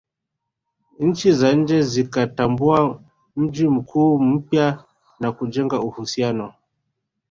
Nchi 0.99 1.31
za 1.31 1.53
nje 1.53 1.81
zikatambua 1.81 3.01
mji 3.35 3.67
mkuu 3.67 4.19
mpya 4.19 4.83
na 5.19 5.31
kujenga 5.31 5.79
uhusiano 5.81 6.53